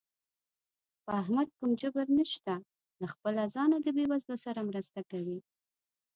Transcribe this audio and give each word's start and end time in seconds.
په 1.03 1.11
احمد 1.21 1.47
کوم 1.57 1.71
جبر 1.81 2.07
نشته، 2.19 2.53
له 3.01 3.07
خپله 3.13 3.43
ځانه 3.55 3.77
د 3.81 3.87
بېوزلو 3.95 4.35
سره 4.45 4.59
مرسته 4.69 4.99
کوي. 5.11 5.39